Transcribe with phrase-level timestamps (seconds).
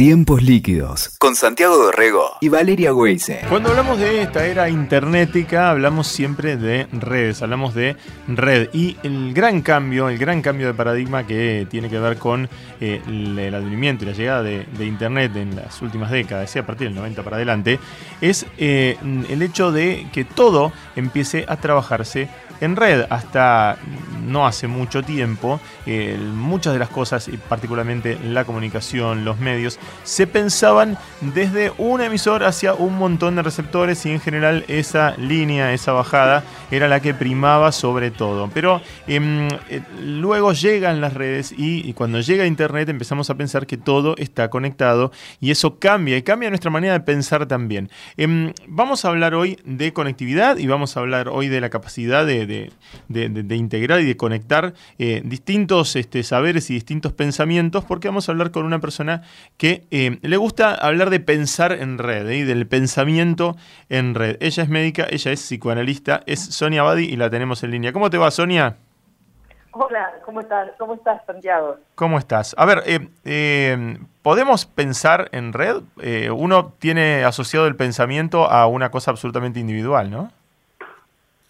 [0.00, 3.42] Tiempos líquidos con Santiago Dorrego y Valeria Weise.
[3.50, 9.34] Cuando hablamos de esta era internetica, hablamos siempre de redes, hablamos de red y el
[9.34, 12.48] gran cambio, el gran cambio de paradigma que tiene que ver con
[12.80, 16.96] eh, el, advenimiento y la llegada de, internet en las últimas décadas, a partir del
[16.96, 17.78] 90 para adelante,
[18.22, 18.96] es eh,
[19.28, 22.30] el hecho de que todo empiece a trabajarse
[22.60, 23.06] en red.
[23.10, 23.78] Hasta
[24.26, 29.78] no hace mucho tiempo, eh, muchas de las cosas, y particularmente la comunicación, los medios,
[30.04, 35.72] se pensaban desde un emisor hacia un montón de receptores y en general esa línea,
[35.72, 38.50] esa bajada, era la que primaba sobre todo.
[38.52, 43.76] Pero em, eh, luego llegan las redes y, cuando llega Internet empezamos a pensar que
[43.76, 47.90] todo está conectado y eso cambia y cambia nuestra manera de pensar también.
[48.16, 52.24] Em, vamos a hablar hoy de conectividad y vamos a hablar hoy de la capacidad
[52.24, 52.46] de
[53.08, 58.32] de, integrar y de conectar eh, distintos este, saberes y distintos pensamientos, porque vamos a
[58.32, 59.22] hablar con una persona
[59.56, 62.38] que eh, le gusta hablar de pensar en red ¿eh?
[62.38, 63.56] y del pensamiento
[63.88, 64.36] en red.
[64.40, 67.92] Ella es médica, ella es psicoanalista, es Sonia Badi y la tenemos en línea.
[67.92, 68.76] ¿Cómo te va, Sonia?
[69.72, 70.70] Hola, ¿cómo estás?
[70.78, 71.76] ¿Cómo estás, Santiago?
[71.94, 72.56] ¿Cómo estás?
[72.58, 72.82] A ver,
[74.22, 75.76] ¿podemos pensar en red?
[76.32, 80.32] uno tiene asociado el pensamiento a una cosa absolutamente individual, ¿no?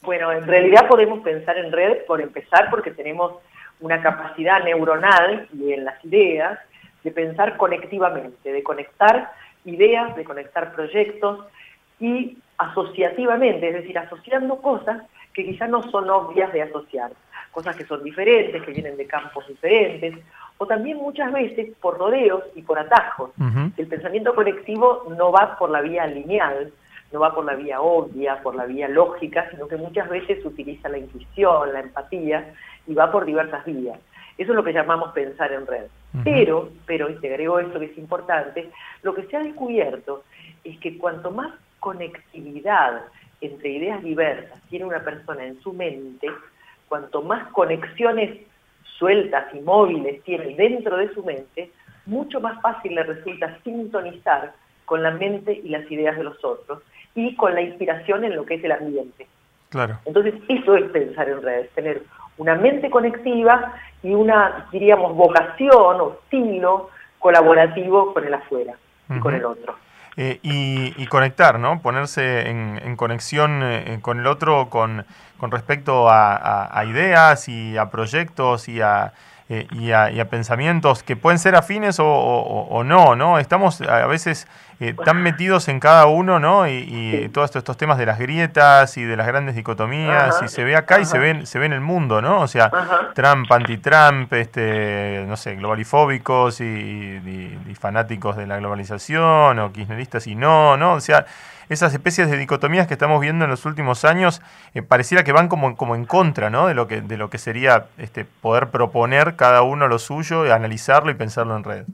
[0.02, 3.34] Bueno, en realidad podemos pensar en red por empezar porque tenemos
[3.80, 6.58] una capacidad neuronal y en las ideas
[7.04, 9.32] de pensar conectivamente, de conectar
[9.64, 11.46] ideas, de conectar proyectos
[11.98, 15.02] y asociativamente, es decir, asociando cosas
[15.34, 17.12] que quizás no son obvias de asociar,
[17.52, 20.14] cosas que son diferentes, que vienen de campos diferentes,
[20.58, 23.30] o también muchas veces por rodeos y por atajos.
[23.76, 26.72] El pensamiento conectivo no va por la vía lineal,
[27.12, 30.88] no va por la vía obvia, por la vía lógica, sino que muchas veces utiliza
[30.88, 32.54] la intuición, la empatía
[32.86, 33.98] y va por diversas vías.
[34.38, 35.86] Eso es lo que llamamos pensar en red.
[36.24, 38.70] Pero, pero, y te agrego esto que es importante,
[39.02, 40.24] lo que se ha descubierto
[40.64, 43.02] es que cuanto más conectividad
[43.40, 46.28] entre ideas diversas tiene una persona en su mente,
[46.88, 48.40] cuanto más conexiones
[48.98, 51.70] sueltas y móviles tiene dentro de su mente,
[52.06, 54.52] mucho más fácil le resulta sintonizar
[54.84, 56.82] con la mente y las ideas de los otros
[57.14, 59.26] y con la inspiración en lo que es el ambiente.
[59.68, 59.98] Claro.
[60.04, 62.02] Entonces, eso es pensar en redes, tener
[62.38, 68.74] una mente conectiva y una, diríamos, vocación o estilo colaborativo con el afuera
[69.08, 69.76] y con el otro.
[70.16, 71.80] Eh, y, conectar, ¿no?
[71.80, 75.04] Ponerse en, conexión eh, con el otro con,
[75.38, 79.12] con respecto a, ideas y a proyectos y a,
[79.52, 83.40] eh, y, a, pensamientos que pueden ser afines o, no, ¿no?
[83.40, 84.46] Estamos a veces
[84.78, 86.68] eh, tan metidos en cada uno, ¿no?
[86.68, 90.76] Y, todos estos, temas de las grietas y de las grandes dicotomías, y se ve
[90.76, 92.42] acá y se ve, se ve en el mundo, ¿no?
[92.42, 92.70] O sea,
[93.12, 100.36] Trump, anti-Trump, este, no sé, globalifóbicos y, y, fanáticos de la globalización, o kirchneristas y
[100.36, 100.92] no, ¿no?
[100.92, 101.26] O sea,
[101.70, 104.42] esas especies de dicotomías que estamos viendo en los últimos años
[104.74, 106.66] eh, pareciera que van como, como en contra ¿no?
[106.66, 110.50] de, lo que, de lo que sería este, poder proponer cada uno lo suyo, y
[110.50, 111.84] analizarlo y pensarlo en red.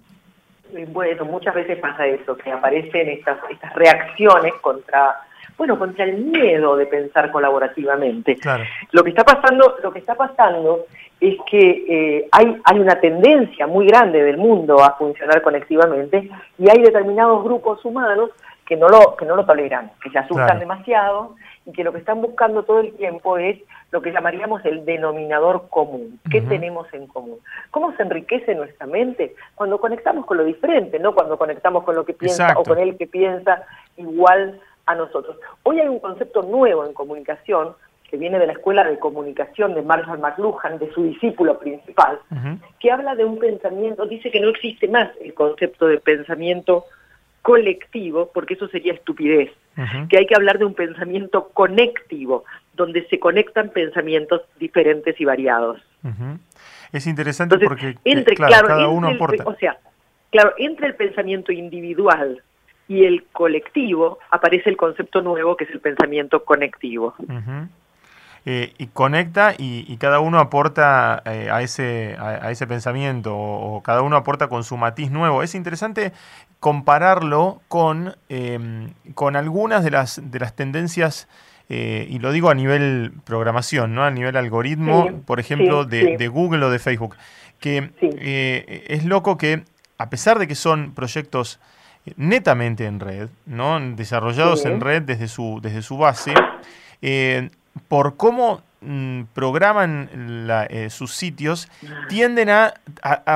[0.88, 5.16] Bueno, muchas veces pasa eso, que aparecen estas, estas reacciones contra
[5.58, 8.36] bueno, contra el miedo de pensar colaborativamente.
[8.92, 10.84] Lo que está pasando, lo que está pasando
[11.18, 16.28] es que eh, hay, hay una tendencia muy grande del mundo a funcionar conectivamente
[16.58, 18.30] y hay determinados grupos humanos
[18.66, 21.98] que no lo, que no lo toleran, que se asustan demasiado y que lo que
[21.98, 23.58] están buscando todo el tiempo es
[23.92, 26.18] lo que llamaríamos el denominador común.
[26.30, 27.38] ¿Qué tenemos en común?
[27.70, 29.36] ¿Cómo se enriquece nuestra mente?
[29.54, 32.96] Cuando conectamos con lo diferente, no cuando conectamos con lo que piensa o con el
[32.96, 33.62] que piensa
[33.96, 35.36] igual a nosotros.
[35.62, 37.74] Hoy hay un concepto nuevo en comunicación
[38.10, 42.20] que viene de la Escuela de Comunicación de Marshall McLuhan, de su discípulo principal,
[42.78, 46.84] que habla de un pensamiento, dice que no existe más el concepto de pensamiento
[47.46, 49.52] colectivo, porque eso sería estupidez,
[50.08, 55.80] que hay que hablar de un pensamiento conectivo, donde se conectan pensamientos diferentes y variados.
[56.92, 59.44] Es interesante porque entre, claro, cada uno aporta.
[59.46, 59.78] o sea,
[60.32, 62.42] claro, entre el pensamiento individual
[62.88, 67.14] y el colectivo aparece el concepto nuevo que es el pensamiento conectivo.
[68.48, 74.02] Eh, y conecta y, cada uno aporta eh, a, ese, a, ese pensamiento o, cada
[74.02, 75.42] uno aporta con su matiz nuevo.
[75.42, 76.12] Es interesante
[76.66, 81.28] compararlo con, em, con algunas de las, de las tendencias,
[81.68, 84.02] eh, y lo digo a nivel programación, ¿no?
[84.02, 87.14] a nivel algoritmo, por ejemplo, de, de, Google o de Facebook,
[87.60, 87.92] que
[88.88, 89.62] es loco que
[89.96, 91.60] a pesar de que son proyectos
[92.16, 93.78] netamente en red, ¿no?
[93.94, 96.34] desarrollados en red desde su, desde su base,
[97.86, 100.08] por cómo mm, programan
[100.70, 101.68] eh, sus sitios
[102.08, 102.74] tienden a,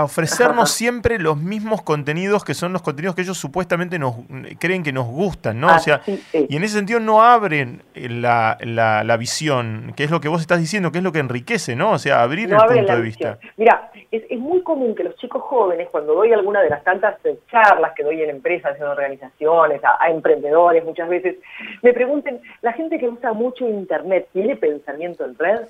[0.02, 4.14] ofrecernos siempre los mismos contenidos que son los contenidos que ellos supuestamente nos
[4.58, 5.74] creen que nos gustan, ¿no?
[5.74, 6.00] o sea,
[6.32, 10.60] y en ese sentido no abren la, la, visión, que es lo que vos estás
[10.60, 11.90] diciendo, que es lo que enriquece, ¿no?
[11.92, 13.38] O sea, abrir el punto de vista.
[13.56, 17.24] Mira, es, es muy común que los chicos jóvenes, cuando doy alguna de las tantas
[17.24, 21.36] eh, charlas que doy en empresas, en organizaciones, a, emprendedores muchas veces,
[21.82, 25.60] me pregunten, ¿la gente que usa mucho Internet tiene pensamiento en red?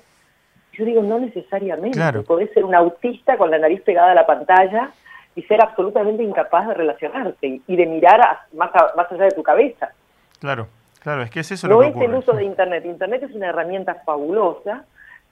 [0.73, 1.97] Yo digo, no necesariamente.
[1.97, 2.23] Claro.
[2.23, 4.91] Podés ser un autista con la nariz pegada a la pantalla
[5.35, 8.21] y ser absolutamente incapaz de relacionarte y de mirar
[8.53, 9.91] más, más allá de tu cabeza.
[10.39, 10.67] Claro,
[10.99, 12.85] claro, es que es eso no lo que es el uso de Internet.
[12.85, 14.85] Internet es una herramienta fabulosa,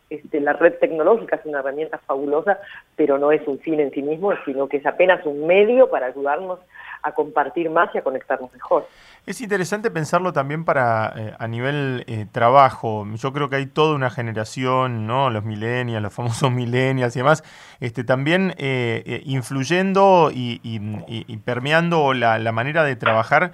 [0.10, 2.60] este, la red tecnológica es una herramienta fabulosa,
[2.96, 6.08] pero no es un fin en sí mismo, sino que es apenas un medio para
[6.08, 6.60] ayudarnos
[7.04, 8.88] a compartir más y a conectarnos mejor.
[9.26, 13.06] Es interesante pensarlo también para eh, a nivel eh, trabajo.
[13.16, 15.30] Yo creo que hay toda una generación, ¿no?
[15.30, 17.44] Los millennials, los famosos millennials y demás,
[17.80, 23.52] este, también eh, influyendo y, permeando la, manera de trabajar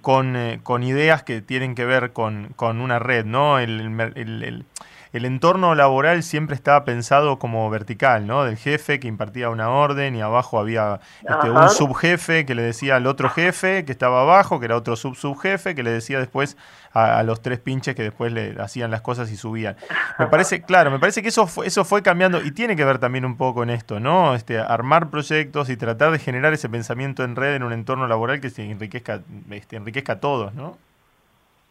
[0.00, 3.58] con, con, ideas que tienen que ver con, con una red, ¿no?
[3.58, 4.64] el
[5.12, 8.44] entorno laboral siempre estaba pensado como vertical, ¿no?
[8.44, 12.96] Del jefe que impartía una orden y abajo había este, un subjefe que le decía
[12.96, 16.56] al otro jefe que estaba abajo, que era otro sub-subjefe, que le decía después
[16.92, 19.76] a, los tres pinches que después le hacían las cosas y subían.
[20.18, 22.98] Me parece, claro, me parece que eso fue, eso fue cambiando y tiene que ver
[22.98, 24.34] también un poco con esto, ¿no?
[24.34, 28.40] Este, armar proyectos y tratar de generar ese pensamiento en red en un entorno laboral
[28.40, 29.20] que se enriquezca,
[29.50, 30.78] este, enriquezca a todos, ¿no?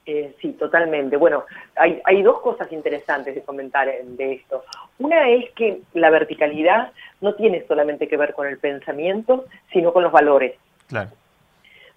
[0.07, 1.17] Eh, sí, totalmente.
[1.17, 4.63] Bueno, hay, hay, dos cosas interesantes de comentar de esto.
[4.99, 6.91] Una es que la verticalidad
[7.21, 10.55] no tiene solamente que ver con el pensamiento, sino con los valores.
[10.87, 11.09] Claro.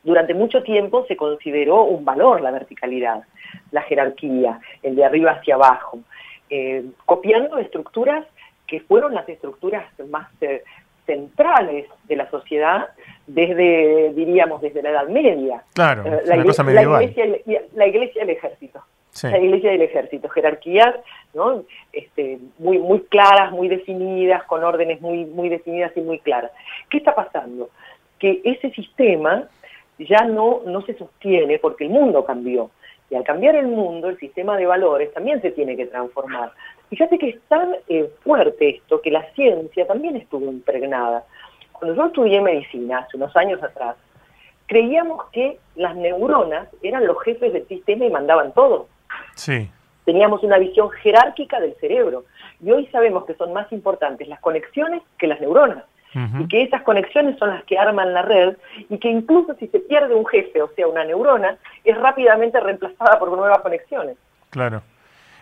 [0.03, 3.25] Durante mucho tiempo se consideró un valor la verticalidad,
[3.73, 5.99] la jerarquía, el de arriba hacia abajo,
[6.49, 8.25] eh, copiando estructuras
[8.67, 10.63] que fueron las estructuras más eh,
[11.09, 12.89] centrales de la sociedad
[13.27, 15.63] desde, diríamos, desde la Edad Media.
[15.73, 17.25] Claro, eh, la, iglesia, la, iglesia,
[17.75, 18.85] la iglesia y el ejército.
[19.23, 20.95] La iglesia y el ejército, jerarquías
[21.35, 21.65] ¿no?
[21.93, 26.53] este, muy, muy claras, muy definidas, con órdenes muy, muy definidas y muy claras.
[26.89, 27.71] ¿Qué está pasando?
[28.21, 29.49] Que ese sistema
[29.99, 32.71] ya no, no se sostiene porque el mundo cambió.
[33.11, 36.53] Y al cambiar el mundo, el sistema de valores también se tiene que transformar.
[36.91, 41.25] Fíjate que es tan eh, fuerte esto que la ciencia también estuvo impregnada.
[41.73, 43.97] Cuando yo estudié medicina hace unos años atrás,
[44.67, 48.89] creíamos que las neuronas eran los jefes del sistema y mandaban todo.
[49.35, 49.71] Sí.
[50.05, 52.25] Teníamos una visión jerárquica del cerebro.
[52.63, 55.85] Y hoy sabemos que son más importantes las conexiones que las neuronas.
[56.41, 58.57] Y que esas conexiones son las que arman la red
[58.89, 63.19] y que incluso si se pierde un jefe, o sea, una neurona, es rápidamente reemplazada
[63.19, 64.17] por nuevas conexiones.
[64.51, 64.83] Claro.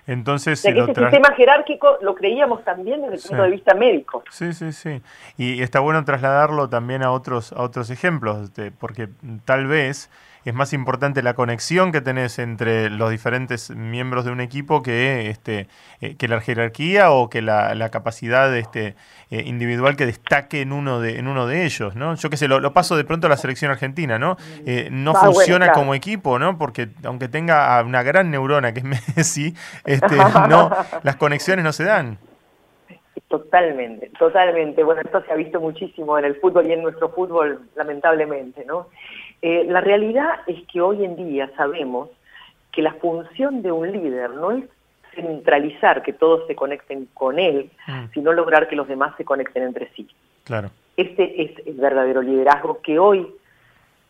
[0.06, 4.22] Entonces, ese sistema jerárquico lo creíamos también desde el punto de vista médico.
[4.30, 5.02] Sí, sí, sí.
[5.36, 9.08] Y está bueno trasladarlo también a otros, a otros ejemplos, porque
[9.44, 10.08] tal vez
[10.50, 15.28] es más importante la conexión que tenés entre los diferentes miembros de un equipo que,
[15.28, 15.66] este,
[16.00, 18.94] eh, que la jerarquía o que la, capacidad este,
[19.30, 22.14] eh, individual que destaque en uno de, en uno de ellos, ¿no?
[22.14, 24.36] Yo qué sé, lo, paso de pronto a la selección argentina, ¿no?
[24.66, 26.58] Eh, no ah, funciona como equipo, ¿no?
[26.58, 28.84] Porque aunque tenga una gran neurona que es
[29.16, 29.54] Messi,
[29.84, 30.16] este,
[30.48, 30.70] no,
[31.02, 32.18] las conexiones no se dan.
[33.28, 34.84] Totalmente, totalmente.
[34.84, 38.88] Bueno, esto se ha visto muchísimo en el fútbol y en nuestro fútbol, lamentablemente, ¿no?
[39.42, 42.10] Eh, la realidad es que hoy en día sabemos
[42.72, 44.64] que la función de un líder no es
[45.14, 48.12] centralizar que todos se conecten con él, mm.
[48.12, 50.06] sino lograr que los demás se conecten entre sí.
[50.44, 50.70] Claro.
[50.96, 53.26] Este es el verdadero liderazgo que hoy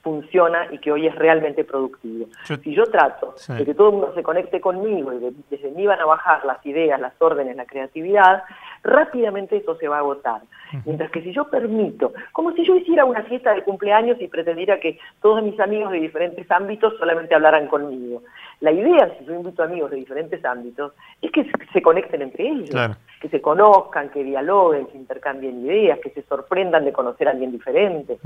[0.07, 2.27] funciona y que hoy es realmente productivo.
[2.63, 5.85] si yo trato de que todo el mundo se conecte conmigo y de, desde mí
[5.85, 8.45] van a bajar las ideas, las órdenes, la creatividad,
[8.85, 10.43] rápidamente eso se va a agotar.
[10.85, 14.79] Mientras que si yo permito, como si yo hiciera una fiesta de cumpleaños y pretendiera
[14.79, 18.23] que todos mis amigos de diferentes ámbitos solamente hablaran conmigo.
[18.61, 22.71] La idea, si yo invito amigos de diferentes ámbitos, es que se conecten entre ellos,
[23.21, 27.51] que se conozcan, que dialoguen, que intercambien ideas, que se sorprendan de conocer a alguien
[27.51, 28.19] diferente.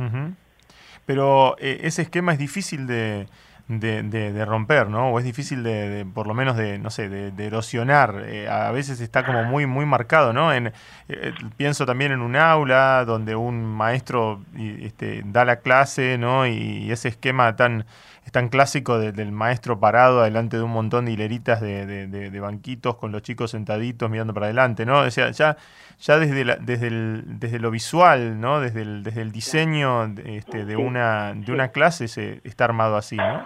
[1.11, 3.27] Pero eh, ese esquema es difícil de,
[3.67, 5.11] de, romper, ¿no?
[5.11, 8.23] O es difícil de, por lo menos de, no sé, de, erosionar.
[8.29, 10.53] Eh, a veces está como muy, muy marcado, ¿no?
[10.53, 10.73] En,
[11.09, 16.47] eh, pienso también en un aula donde un maestro este, da la clase, ¿no?
[16.47, 17.87] Y, ese esquema tan,
[18.31, 23.23] tan clásico del maestro parado delante de un montón de hileritas de, banquitos con los
[23.23, 25.01] chicos sentaditos mirando para adelante, ¿no?
[25.01, 25.57] O sea, ya,
[26.01, 28.61] ya desde, la, desde, el, desde lo visual, ¿no?
[28.61, 33.17] Desde el, desde el diseño este, de, una, de una clase se está armado así,
[33.17, 33.45] ¿no?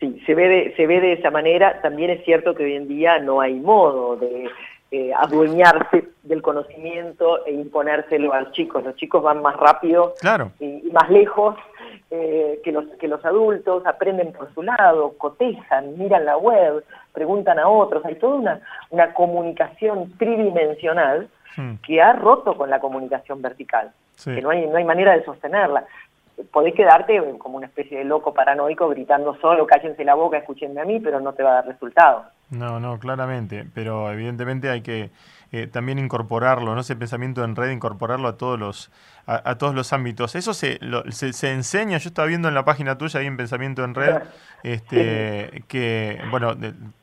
[0.00, 1.80] Sí, se ve, de, se ve de esa manera.
[1.82, 4.48] También es cierto que hoy en día no hay modo de
[4.90, 8.84] eh, adueñarse del conocimiento e imponérselo a los chicos.
[8.84, 10.14] Los chicos van más rápido
[10.60, 11.56] y, más lejos
[12.10, 17.58] eh, que, los, que los adultos, aprenden por su lado, cotejan, miran la web, preguntan
[17.58, 18.02] a otros.
[18.06, 21.74] Hay toda una, una comunicación tridimensional hmm.
[21.86, 23.92] que ha roto con la comunicación vertical,
[24.24, 25.84] que no hay, no hay manera de sostenerla
[26.52, 30.84] podés quedarte como una especie de loco paranoico gritando solo, cállense la boca, escúchenme a
[30.84, 32.24] mí, pero no te va a dar resultado.
[32.50, 35.10] No, no, claramente, pero evidentemente hay que
[35.50, 36.82] eh, también incorporarlo, ¿no?
[36.82, 38.90] Ese pensamiento en red, incorporarlo a todos los,
[39.28, 40.34] a, todos los ámbitos.
[40.34, 40.78] Eso se,
[41.10, 44.22] se, enseña, yo estaba viendo en la página tuya ahí en Pensamiento en Red,
[44.62, 46.54] este, que, bueno,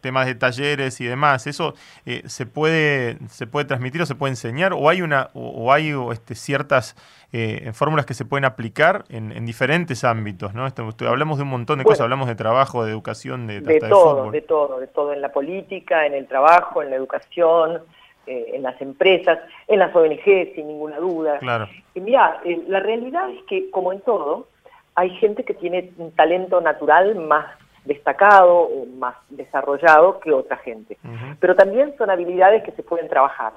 [0.01, 1.75] temas de talleres y demás, ¿eso
[2.05, 4.73] eh, se, puede, se puede transmitir o se puede enseñar?
[4.73, 6.95] ¿O hay, una, o, hay este, ciertas
[7.31, 10.55] eh, fórmulas que se pueden aplicar en, diferentes ámbitos?
[10.55, 10.67] ¿no?
[11.07, 14.41] hablamos de un montón de cosas, hablamos de trabajo, de educación, de, de todo, de
[14.41, 17.83] todo, de todo, en la política, en el trabajo, en la educación,
[18.27, 21.39] eh, en las empresas, en las ONG, sin ninguna duda.
[21.39, 21.67] Claro.
[21.93, 24.47] Y mira, eh, la realidad es que, como en todo,
[24.95, 27.45] hay gente que tiene un talento natural más
[27.85, 30.97] destacado o más desarrollado que otra gente.
[31.39, 33.53] Pero también son habilidades que se pueden trabajar.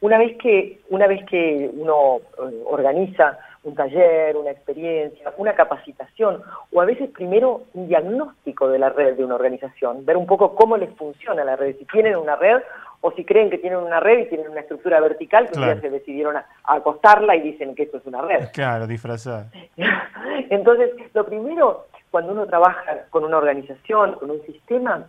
[0.00, 6.40] Una vez que, una vez que uno eh, organiza un taller, una experiencia, una capacitación,
[6.72, 10.54] o a veces primero un diagnóstico de la red de una organización, ver un poco
[10.54, 12.58] cómo les funciona la red, si tienen una red
[13.00, 15.90] o si creen que tienen una red y tienen una estructura vertical, que ya se
[15.90, 18.48] decidieron a, acostarla y dicen que esto es una red.
[18.52, 19.50] Claro, disfrazada.
[20.50, 25.06] Entonces, lo primero, cuando uno trabaja con una organización, con un sistema,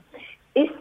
[0.54, 0.72] es,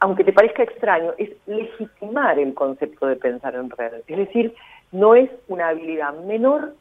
[0.00, 3.94] aunque te parezca extraño, es legitimar el concepto de pensar en red.
[4.06, 4.54] Es decir,
[4.90, 6.74] no es una habilidad menor,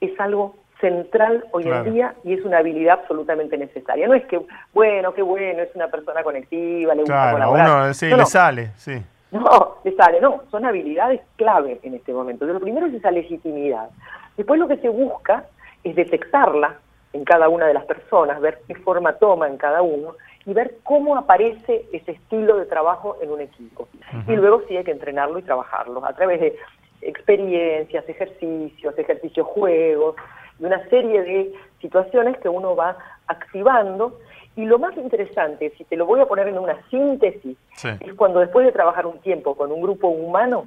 [0.00, 4.06] es algo central hoy en día y es una habilidad absolutamente necesaria.
[4.06, 4.40] No es que,
[4.72, 7.68] bueno, qué bueno, es una persona conectiva, le gusta colaborar.
[7.68, 9.02] Uno, sí, le sale, sí.
[9.30, 12.46] No, le sale, no, son habilidades clave en este momento.
[12.46, 13.90] Lo primero es esa legitimidad.
[14.36, 15.44] Después lo que se busca
[15.84, 16.76] es detectarla
[17.12, 20.14] en cada una de las personas, ver qué forma toma en cada uno
[20.46, 23.88] y ver cómo aparece ese estilo de trabajo en un equipo.
[24.26, 26.56] Y luego sí hay que entrenarlo y trabajarlo a través de
[27.02, 30.16] experiencias, ejercicios, ejercicios, juegos,
[30.58, 32.96] de una serie de situaciones que uno va
[33.26, 34.18] activando.
[34.56, 37.56] Y lo más interesante, si te lo voy a poner en una síntesis,
[38.00, 40.66] es cuando después de trabajar un tiempo con un grupo humano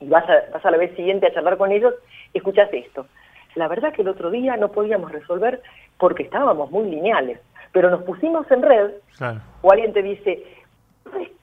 [0.00, 1.94] y vas a, vas a la vez siguiente a charlar con ellos,
[2.32, 3.06] escuchas esto.
[3.56, 5.62] La verdad que el otro día no podíamos resolver
[5.98, 7.40] porque estábamos muy lineales,
[7.72, 8.90] pero nos pusimos en red,
[9.60, 10.42] o alguien te dice,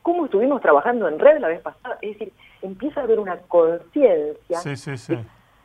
[0.01, 1.99] cómo estuvimos trabajando en red la vez pasada?
[2.01, 5.17] Es decir, empieza a haber una conciencia sí, sí, sí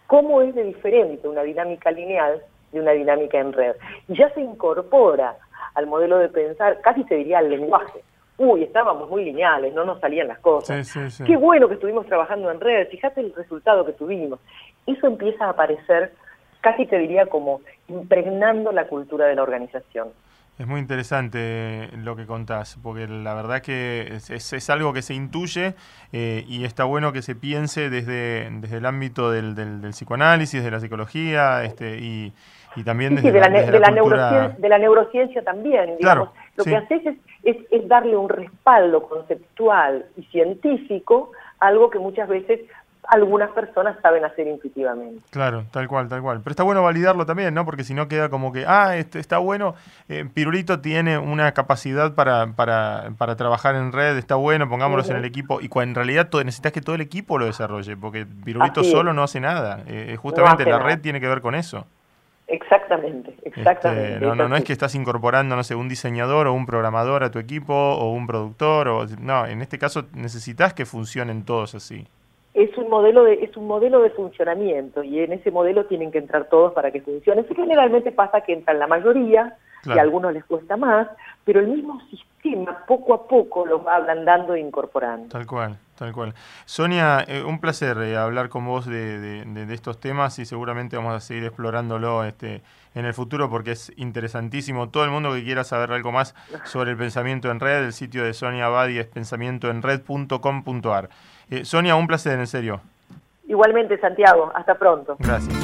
[0.07, 3.77] cómo es de diferente una dinámica lineal de una dinámica en red.
[4.09, 5.37] Y ya se incorpora
[5.75, 8.01] al modelo de pensar, casi se diría al lenguaje.
[8.39, 10.77] Uy, estábamos muy lineales, no nos salían las cosas.
[11.25, 14.41] Qué bueno que estuvimos trabajando en red, fíjate el resultado que tuvimos.
[14.87, 16.13] Eso empieza a aparecer,
[16.61, 20.09] casi te diría como impregnando la cultura de la organización.
[20.59, 25.75] Es muy interesante lo que contás, porque la verdad que es, algo que se intuye
[26.15, 30.71] eh, y está bueno que se piense desde, desde el ámbito del, del, psicoanálisis, de
[30.71, 32.33] la psicología este, y,
[32.87, 35.97] también desde, de la, de la, neurociencia, de la neurociencia también.
[35.99, 36.31] Digamos.
[36.57, 37.03] lo que haces
[37.43, 42.61] es, es darle un respaldo conceptual y científico a algo que muchas veces
[43.09, 45.23] algunas personas saben hacer intuitivamente.
[45.31, 46.41] Claro, tal cual, tal cual.
[46.43, 47.65] Pero está bueno validarlo también, ¿no?
[47.65, 49.75] Porque si no queda como que, ah, este, está bueno,
[50.09, 55.17] eh, Pirulito tiene una capacidad para, para, para trabajar en red, está bueno, pongámoslos en
[55.17, 55.61] el equipo.
[55.61, 59.13] Y cuando en realidad todo, necesitas que todo el equipo lo desarrolle, porque Pirulito solo
[59.13, 59.83] no hace nada.
[59.87, 61.87] Eh, justamente la red tiene que ver con eso.
[62.49, 64.21] Exactamente, este, exactamente.
[64.21, 67.33] no, no, no es que estás incorporando, no sé, un diseñador o un programador a
[67.33, 68.87] tu equipo o un productor.
[68.87, 72.07] O, no, en este caso necesitas que funcionen todos así
[72.57, 76.19] es un modelo de es un modelo de funcionamiento y en ese modelo tienen que
[76.19, 77.45] entrar todos para que funcione.
[77.55, 81.07] generalmente pasa que entran la mayoría y a algunos les cuesta más,
[81.45, 85.29] pero el mismo sistema poco a poco los va ablandando e incorporando.
[85.29, 86.35] Tal cual, tal cual.
[86.65, 91.15] Sonia, eh, un placer eh, hablar con vos de, de, estos temas y seguramente vamos
[91.15, 92.63] a seguir explorándolo este,
[92.95, 94.89] en el futuro porque es interesantísimo.
[94.89, 96.35] Todo el mundo que quiera saber algo más
[96.65, 101.11] sobre el pensamiento en red, el sitio de Sonia Abadi es pensamientoenred.com.ar.
[101.51, 102.81] Eh, Sonia, un placer, en serio.
[103.47, 104.51] Igualmente, Santiago.
[104.55, 105.17] Hasta pronto.
[105.19, 105.55] Gracias.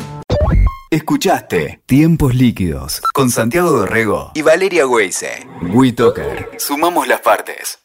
[0.91, 5.47] Escuchaste Tiempos Líquidos con Santiago Dorrego y Valeria Weise.
[5.73, 6.51] WeToker.
[6.59, 7.82] Sumamos las partes.